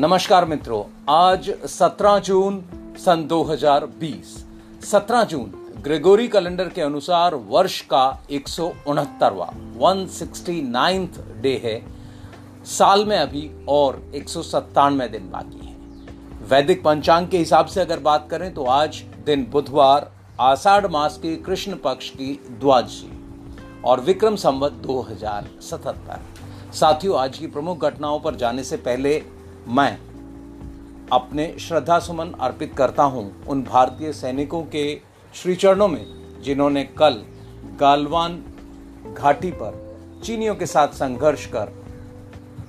[0.00, 2.60] नमस्कार मित्रों, आज 17 जून
[3.04, 4.34] सन 2020
[4.82, 10.06] 17 जून, ग्रेगोरी कैलेंडर के अनुसार वर्ष का एक सौ वन
[11.42, 11.80] डे है।
[12.64, 15.74] साल में अभी और एक सौ सत्तानवे दिन बाकी है।
[16.48, 20.10] वैदिक पंचांग के हिसाब से अगर बात करें तो आज दिन बुधवार,
[20.40, 23.10] आषाढ़ मास के कृष्ण पक्ष की द्वादशी
[23.84, 26.20] और विक्रम संवत 2077
[26.74, 29.22] साथियों, आज की प्रमुख घटनाओं पर जाने से पहले
[29.68, 29.98] मैं
[31.12, 34.84] अपने श्रद्धा सुमन अर्पित करता हूँ उन भारतीय सैनिकों के
[35.34, 36.04] श्री चरणों में,
[36.42, 37.22] जिन्होंने कल
[37.80, 38.38] गालवान
[39.12, 39.76] घाटी पर
[40.24, 41.72] चीनियों के साथ संघर्ष कर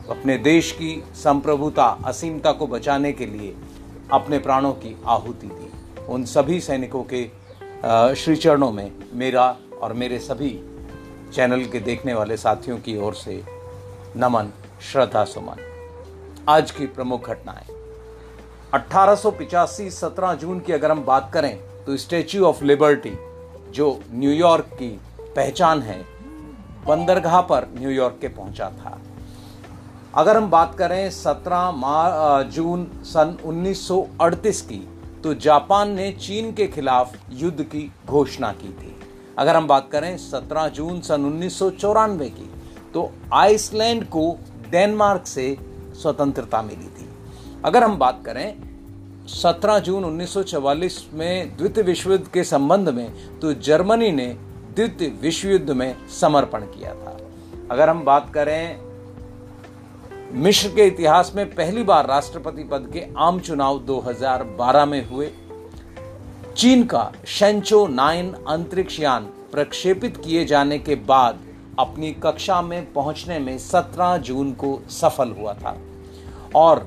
[0.10, 3.56] अपने देश की संप्रभुता, असीमता को बचाने के लिए
[4.14, 7.24] अपने प्राणों की आहुति दी। उन सभी सैनिकों के
[8.16, 10.52] श्री चरणों में मेरा और मेरे सभी
[11.34, 13.42] चैनल के देखने वाले साथियों की ओर से
[14.18, 14.52] नमन
[14.92, 15.66] श्रद्धा सुमन
[16.50, 17.66] आज की प्रमुख घटनाएँ।
[18.74, 19.32] अठारह सौ
[19.92, 23.12] 17 जून की अगर हम बात करें तो स्टेच्यू ऑफ़ लिबर्टी,
[23.72, 24.90] जो न्यूयॉर्क की
[25.36, 26.00] पहचान है,
[26.88, 28.98] बंदरगाह पर न्यूयॉर्क के पहुँचा था।
[30.16, 34.88] अगर हम बात करें 17 मार जून सन 1938 की
[35.24, 38.96] तो जापान ने चीन के खिलाफ युद्ध की घोषणा की थी।
[39.38, 42.52] अगर हम बात करें 17 जून सन उन्नीस सौ चौरानवे की
[42.94, 44.30] तो आइसलैंड को
[44.70, 45.58] डेनमार्क से
[46.02, 47.10] स्वतंत्रता मिली थी।
[47.66, 48.54] अगर हम बात करें
[49.28, 54.28] 17 जून 1944 में द्वितीय विश्व युद्ध के संबंध में तो जर्मनी ने
[54.76, 57.18] द्वितीय विश्व युद्ध में समर्पण किया था।
[57.72, 58.90] अगर हम बात करें
[60.34, 65.32] मिश्र के इतिहास में पहली बार राष्ट्रपति पद के आम चुनाव 2012 में हुए।
[66.58, 71.40] चीन का शेंचो नाइन अंतरिक्ष यान प्रक्षेपित किए जाने के बाद
[71.80, 75.78] अपनी कक्षा में पहुँचने में 17 जून को सफल हुआ था।
[76.56, 76.80] और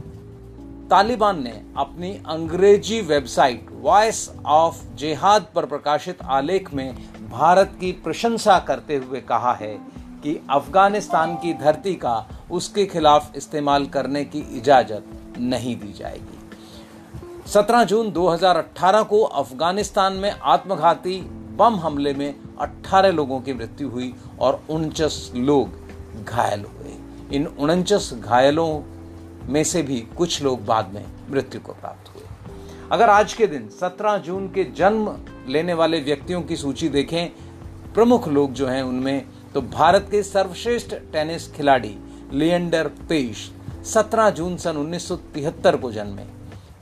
[0.90, 6.94] तालिबान ने अपनी अंग्रेज़ी वेबसाइट वॉइस ऑफ़ जिहाद पर प्रकाशित आलेख में
[7.30, 9.74] भारत की प्रशंसा करते हुए कहा है
[10.22, 15.04] कि अफ़गानिस्तान की धरती का उसके खिलाफ इस्तेमाल करने की इजाज़त
[15.38, 16.38] नहीं दी जाएगी।
[17.46, 21.20] 17 जून 2018 को अफ़गानिस्तान में आत्मघाती
[21.56, 26.96] बम हमले में 18 लोगों की मृत्यु हुई और उनचास लोग घायल हुए।
[27.36, 28.82] इन उनचास घायलों
[29.48, 32.22] में से भी कुछ लोग बाद में मृत्यु को प्राप्त हुए।
[32.92, 35.16] अगर आज के दिन 17 जून के जन्म
[35.48, 37.28] लेने वाले व्यक्तियों की सूची देखें,
[37.94, 41.96] प्रमुख लोग जो हैं उनमें तो भारत के सर्वश्रेष्ठ टेनिस खिलाड़ी
[42.32, 43.50] लियंडर पेश
[43.84, 46.24] 17 जून सन 1973 को जन्मे।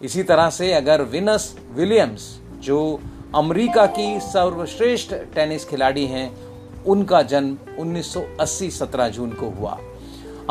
[0.03, 3.01] इसी तरह से अगर विनस विलियम्स, जो
[3.35, 6.33] अमेरिका की सर्वश्रेष्ठ टेनिस खिलाड़ी हैं।
[6.85, 9.79] उनका जन्म 1980 17 जून को हुआ।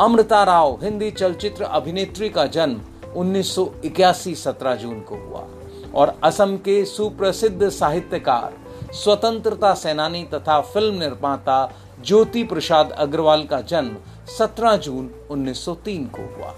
[0.00, 2.80] अमृता राव, हिंदी चलचित्र अभिनेत्री का जन्म
[3.16, 5.46] 1981 17 जून को हुआ।
[5.94, 8.56] और असम के सुप्रसिद्ध साहित्यकार,
[8.92, 11.72] स्वतंत्रता सेनानी तथा फ़िल्म निर्माता
[12.04, 13.96] ज्योति प्रसाद अग्रवाल का जन्म
[14.38, 16.54] 17 जून 1903 को हुआ।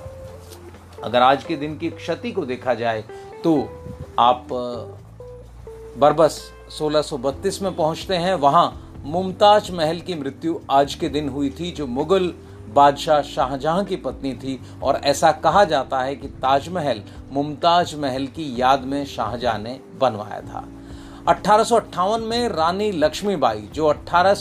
[1.05, 3.05] अगर आज के दिन की क्षति को देखा जाए
[3.45, 3.69] तो
[4.19, 4.49] आप
[5.99, 11.71] बरबस 1632 में पहुँचते हैं। वहाँ मुमताज़ महल की मृत्यु आज के दिन हुई थी,
[11.71, 12.35] जो मुगल
[12.75, 17.03] बादशाह शाहजहां की पत्नी थी। और ऐसा कहा जाता है कि ताजमहल
[17.33, 20.69] मुमताज़ महल की याद में शाहजहां ने बनवाया था।
[21.29, 24.35] अठारह में रानी लक्ष्मीबाई, जो अठारह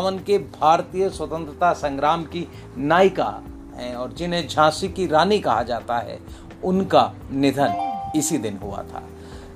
[0.00, 2.48] के भारतीय स्वतंत्रता संग्राम की
[2.78, 3.42] नायिका
[3.76, 6.18] हैं और जिन्हें झांसी की रानी कहा जाता है,
[6.64, 9.02] उनका निधन इसी दिन हुआ था।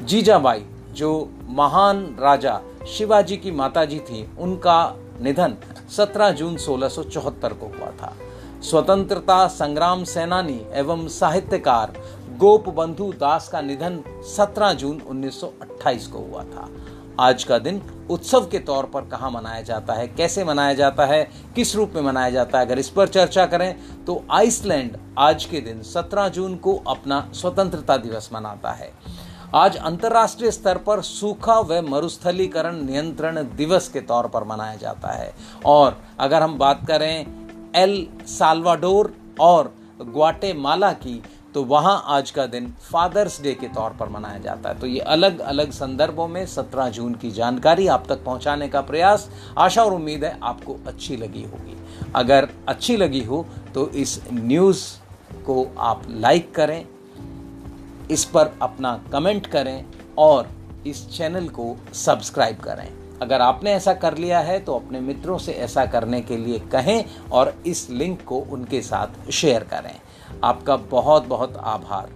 [0.03, 0.65] जीजाबाई
[0.95, 5.57] जो महान राजा शिवाजी की माताजी थी, उनका निधन
[5.91, 8.15] 17 जून 1674 को हुआ था।
[8.63, 11.93] स्वतंत्रता संग्राम सेनानी एवं साहित्यकार
[12.39, 16.69] गोप बंधु दास का निधन 17 जून 1928 को हुआ था।
[17.21, 21.23] आज का दिन उत्सव के तौर पर कहा मनाया जाता है, कैसे मनाया जाता है,
[21.55, 25.61] किस रूप में मनाया जाता है, अगर इस पर चर्चा करें तो आइसलैंड आज के
[25.61, 28.91] दिन 17 जून को अपना स्वतंत्रता दिवस मनाता है।
[29.55, 35.33] आज अंतर्राष्ट्रीय स्तर पर सूखा व मरुस्थलीकरण नियंत्रण दिवस के तौर पर मनाया जाता है।
[35.65, 37.27] और अगर हम बात करें
[37.77, 39.73] एल साल्वाडोर और
[40.03, 41.23] ग्वाटेमाला की
[41.55, 45.01] तो वहाँ आज का दिन फादर्स डे के तौर पर मनाया जाता है। तो ये
[45.01, 49.29] अलग अलग संदर्भों में 17 जून की जानकारी आप तक पहुँचाने का प्रयास,
[49.59, 51.77] आशा और उम्मीद है आपको अच्छी लगी होगी।
[52.15, 53.45] अगर अच्छी लगी हो
[53.75, 54.87] तो इस न्यूज़
[55.47, 56.85] को आप लाइक करें
[58.13, 59.85] इस पर अपना कमेंट करें
[60.19, 60.49] और
[60.87, 62.93] इस चैनल को सब्सक्राइब करें।
[63.23, 67.05] अगर आपने ऐसा कर लिया है तो अपने मित्रों से ऐसा करने के लिए कहें
[67.33, 70.01] और इस लिंक को उनके साथ शेयर करें।
[70.45, 72.11] आपका बहुत बहुत आभार।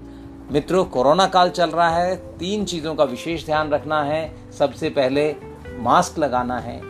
[0.53, 5.37] मित्रों, कोरोना काल चल रहा है। तीन चीज़ों का विशेष ध्यान रखना है। सबसे पहले,
[5.79, 6.81] मास्क लगाना है।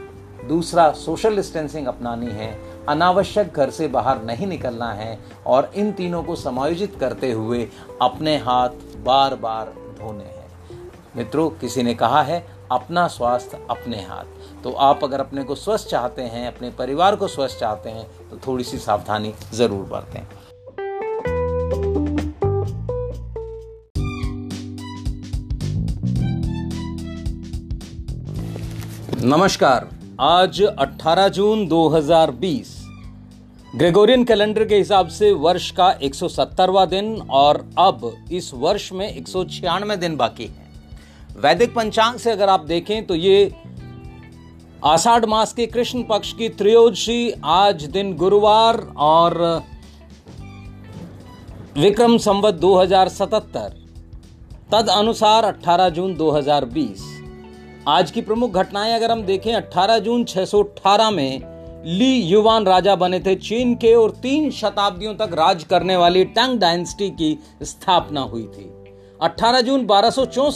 [0.49, 6.23] दूसरा, सोशल डिस्टेंसिंग अपनानी है। अनावश्यक घर से बाहर नहीं निकलना है। और इन तीनों
[6.23, 7.69] को समायोजित करते हुए
[8.03, 8.69] अपने हाथ
[9.07, 9.67] बार बार
[9.99, 10.45] धोने हैं।
[11.17, 12.39] मित्रों, किसी ने कहा है,
[12.73, 17.29] अपना स्वास्थ्य अपने हाथ। तो आप अगर अपने को स्वस्थ चाहते हैं, अपने परिवार को
[17.29, 20.21] स्वस्थ चाहते हैं तो थोड़ी सी सावधानी ज़रूर बरतें।
[29.27, 29.89] नमस्कार,
[30.21, 32.76] आज 18 जून 2020
[33.75, 39.29] ग्रेगोरियन कैलेंडर के हिसाब से वर्ष का 170वां दिन और अब इस वर्ष में एक
[39.29, 43.53] सौ छियानवे दिन बाकी है। वैदिक पंचांग से अगर आप देखें तो ये
[44.85, 49.37] आषाढ़ मास के कृष्ण पक्ष की त्रयोदशी, आज दिन गुरुवार और
[51.77, 53.75] विक्रम संवत 2077
[54.73, 57.03] तद अनुसार 18 जून 2020
[57.89, 61.56] आज की प्रमुख घटनाएँ अगर हम देखें 18 जून 618 में
[61.87, 66.59] ली युवान राजा बने थे चीन के और तीन शताब्दियों तक राज करने वाली टंग
[66.59, 68.85] डायनेस्टी की स्थापना हुई थी।
[69.23, 70.11] 18 जून बारह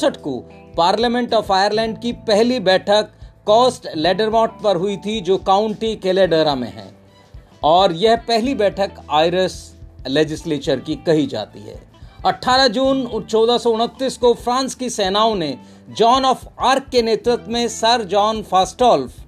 [0.05, 3.09] को पार्लियामेंट ऑफ़ आयरलैंड की पहली बैठक
[3.47, 6.99] कॉस्ट लेडरमॉट पर हुई थी, जो काउंटी केलेडरा में है।
[7.65, 9.77] और यह पहली बैठक आयरस
[10.09, 11.81] लेजिस्लेचर की कही जाती है।
[12.27, 13.59] 18 जून चौदह
[14.21, 15.59] को फ्रांस की सेनाओं ने
[15.91, 19.20] जॉन ऑफ़ आर्क के नेतृत्व में सर जॉन फास्टोल्फ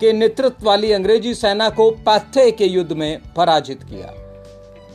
[0.00, 4.12] के नेतृत्व वाली अंग्रेज़ी सेना को पैथे के युद्ध में पराजित किया।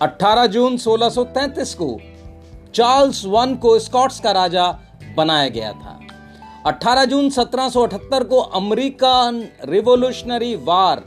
[0.02, 2.00] 18 जून 1633 को
[2.76, 4.80] चार्ल्स वन को स्कॉट्स का राजा
[5.18, 6.00] बनाया गया था।
[6.68, 11.04] 18 जून 1778 को अमेरिकन रिवोल्यूशनरी वार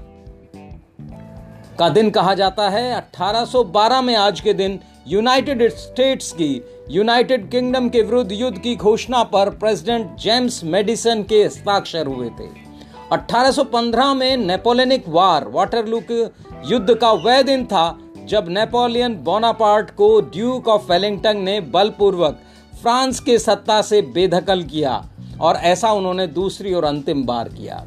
[1.79, 7.89] का दिन कहा जाता है। 1812 में आज के दिन यूनाइटेड स्टेट्स की यूनाइटेड किंगडम
[7.89, 12.72] के विरुद्ध युद्ध की घोषणा पर प्रेसिडेंट जेम्स मेडिसन के हस्ताक्षर हुए थे।
[13.13, 16.21] 1815 में नेपोलियनिक वार वाटरलू के
[16.69, 22.39] युद्ध का वह दिन था जब नेपोलियन बोनापार्ट को ड्यूक ऑफ़ वेलिंगटन ने बलपूर्वक
[22.83, 24.95] फ्रांस के सत्ता से बेदखल किया
[25.41, 27.85] और ऐसा उन्होंने दूसरी और अंतिम बार किया।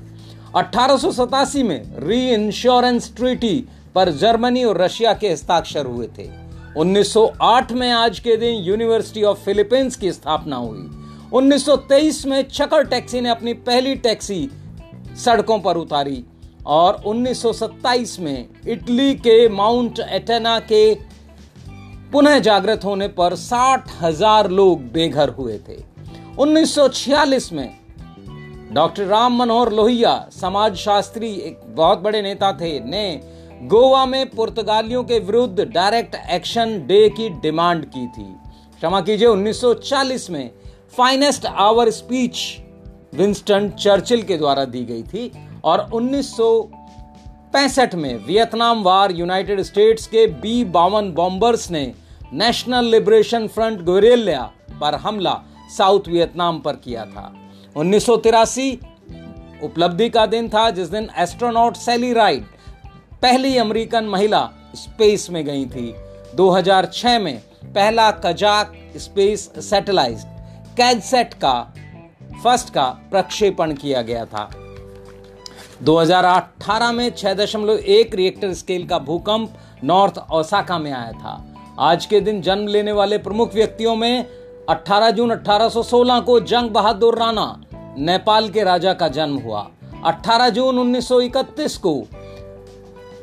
[0.56, 3.56] अठारह में री इंश्योरेंस ट्रीटी
[3.96, 6.30] पर जर्मनी और रशिया के हस्ताक्षर हुए थे।
[6.78, 10.88] 1908 में आज के दिन यूनिवर्सिटी ऑफ़ फिलीपींस की स्थापना हुई।
[11.34, 14.50] 1923 में चकर टैक्सी ने अपनी पहली टैक्सी
[15.16, 16.24] सड़कों पर उतारी
[16.68, 20.94] और 1927 में इटली के माउंट एटेना के
[22.12, 25.78] पुनः जागृत होने पर साठ हज़ार लोग बेघर हुए थे।
[26.38, 27.70] 1946 में
[28.74, 33.22] डॉक्टर राम मनोहर लोहिया समाज शास्त्री एक बहुत बड़े नेता थे, ने
[33.64, 38.26] गोवा में पुर्तगालियों के विरुद्ध डायरेक्ट एक्शन डे की डिमांड की थी।
[38.78, 40.50] क्षमा कीजिए 1940 में
[40.98, 42.38] finest hour speech
[43.18, 45.32] Winston Churchill के द्वारा दी गई थी
[45.64, 51.94] और 1965 में वियतनाम वार यूनाइटेड स्टेट्स के बी बावन बॉम्बर्स ने
[52.34, 54.52] नेशनल लिबरेशन फ्रंट गोरेलिया
[54.82, 55.42] पर हमला
[55.78, 57.36] साउथ वियतनाम पर किया था।
[57.76, 58.10] उन्नीस
[59.64, 62.46] उपलब्धि का दिन था, जिस दिन एस्ट्रोनॉट सेली राइट
[63.22, 65.96] पहली अमेरिकन महिला स्पेस में गई थी।
[66.36, 70.18] 2006 में पहला कजाक स्पेस सैटेलाइट
[70.78, 71.74] कैदसेट का
[72.46, 74.50] फ़र्स्ट का प्रक्षेपण किया गया था।
[75.84, 82.42] 2018 में 6.1 रिएक्टर स्केल का भूकंप नॉर्थ ओसाका में आया था। आज के दिन
[82.42, 84.26] जन्म लेने वाले प्रमुख व्यक्तियों में
[84.70, 87.62] 18 जून 1816 को जंग बहादुर राणा,
[87.98, 89.68] नेपाल के राजा का जन्म हुआ।
[90.06, 92.08] 18 जून 1931 को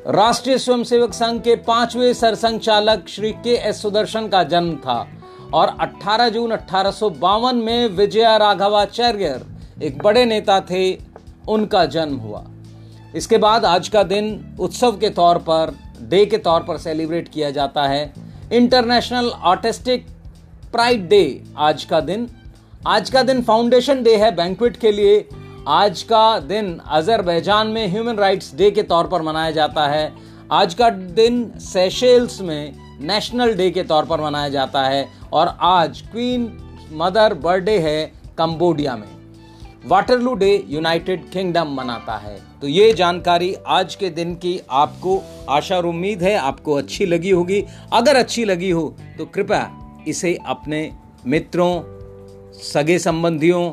[0.06, 5.08] राष्ट्रीय स्वयंसेवक संघ के पाँचवें सरसंघचालक श्री के एस सुदर्शन का जन्म था।
[5.54, 9.40] और 18 जून अठारह में विजया राघवाचार्य
[9.82, 10.98] एक बड़े नेता थे,
[11.48, 12.44] उनका जन्म हुआ।
[13.16, 17.50] इसके बाद आज का दिन उत्सव के तौर पर, डे के तौर पर सेलिब्रेट किया
[17.50, 18.12] जाता है।
[18.52, 20.06] इंटरनेशनल आर्टिस्टिक
[20.72, 22.28] प्राइड डे आज का दिन।
[22.86, 25.28] आज का दिन फाउंडेशन डे है बैंकवेट के लिए।
[25.68, 30.12] आज का दिन अजरबैजान में ह्यूमन राइट्स डे के तौर पर मनाया जाता है।
[30.52, 36.00] आज का दिन सेशेल्स में नेशनल डे के तौर पर मनाया जाता है। और आज
[36.02, 36.46] क्वीन
[36.92, 38.04] मदर बर्थडे है
[38.38, 39.08] कंबोडिया में।
[39.84, 45.76] वाटरलू डे यूनाइटेड किंगडम मनाता है। तो ये जानकारी आज के दिन की आपको आशा
[45.76, 50.90] और उम्मीद है, आपको अच्छी लगी होगी। अगर अच्छी लगी हो तो कृपया इसे अपने
[51.26, 51.82] मित्रों,
[52.62, 53.70] सगे संबंधियों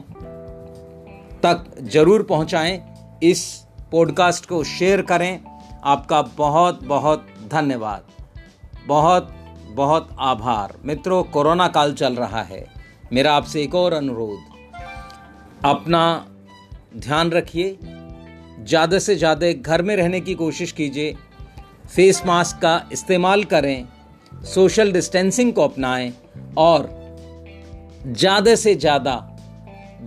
[1.43, 2.81] तक ज़रूर पहुंचाएँ।
[3.23, 3.43] इस
[3.91, 5.39] पॉडकास्ट को शेयर करें।
[5.83, 8.03] आपका बहुत बहुत धन्यवाद।
[8.87, 9.35] बहुत
[9.69, 12.65] बहुत आभार। मित्रों, कोरोना काल चल रहा है।
[13.13, 14.39] मेरा आपसे एक और अनुरोध,
[15.65, 16.25] अपना
[16.97, 17.77] ध्यान रखिए,
[18.59, 21.15] ज़्यादा से ज़्यादा घर में रहने की कोशिश कीजिए,
[21.87, 23.87] फेस मास्क का इस्तेमाल करें,
[24.45, 26.11] सोशल डिस्टेंसिंग को अपनाएँ
[26.57, 26.89] और
[28.07, 29.15] ज़्यादा से ज़्यादा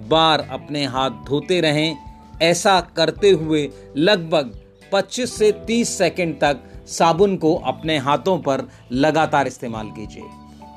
[0.09, 1.97] बार अपने हाथ धोते रहें।
[2.43, 4.53] ऐसा करते हुए लगभग
[4.93, 6.61] 25 से 30 सेकंड तक
[6.93, 10.23] साबुन को अपने हाथों पर लगातार इस्तेमाल कीजिए।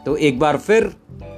[0.05, 0.95] तो एक बार फिर,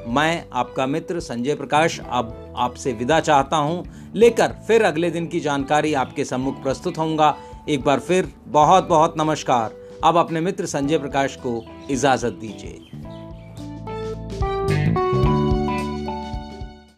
[0.08, 5.40] मैं आपका मित्र संजय प्रकाश अब आपसे विदा चाहता हूँ। लेकर फिर अगले दिन की
[5.40, 7.36] जानकारी आपके सम्मुख प्रस्तुत होऊँगा।
[7.70, 12.87] एक बार फिर बहुत बहुत नमस्कार। अब अपने मित्र संजय प्रकाश को इजाज़त दीजिए।